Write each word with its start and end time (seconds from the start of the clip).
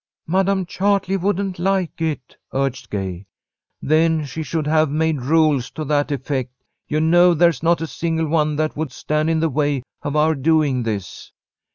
"Madam 0.25 0.65
Chartley 0.65 1.15
wouldn't 1.15 1.59
like 1.59 2.01
it," 2.01 2.35
urged 2.55 2.89
Gay. 2.89 3.27
"Then 3.83 4.25
she 4.25 4.41
should 4.41 4.65
have 4.65 4.89
made 4.89 5.21
rules 5.21 5.69
to 5.69 5.85
that 5.85 6.11
effect. 6.11 6.53
You 6.87 6.99
know 6.99 7.35
there's 7.35 7.61
not 7.61 7.81
a 7.81 7.85
single 7.85 8.25
one 8.25 8.55
that 8.55 8.75
would 8.75 8.91
stand 8.91 9.29
in 9.29 9.41
the 9.41 9.47
way 9.49 9.83
of 10.01 10.15
our 10.15 10.33
doing 10.33 10.81
this." 10.81 11.31